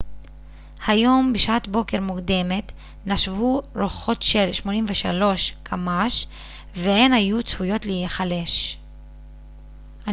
[0.87, 2.71] היום בשעת בוקר מוקדמת
[3.05, 5.21] נשבו רוחות של כ-83
[5.63, 6.25] קמ ש
[6.75, 8.77] והן היו צפויות להיחלש